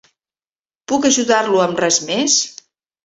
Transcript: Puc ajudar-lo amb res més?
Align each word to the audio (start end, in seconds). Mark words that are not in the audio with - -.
Puc 0.91 1.05
ajudar-lo 1.09 1.61
amb 1.67 1.83
res 1.85 2.01
més? 2.09 2.39